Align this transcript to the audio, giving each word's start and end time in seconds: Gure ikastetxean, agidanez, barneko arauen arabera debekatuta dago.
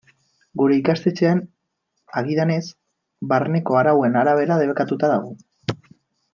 Gure 0.61 0.77
ikastetxean, 0.79 1.41
agidanez, 2.23 2.63
barneko 3.35 3.79
arauen 3.83 4.19
arabera 4.25 4.61
debekatuta 4.65 5.15
dago. 5.17 5.81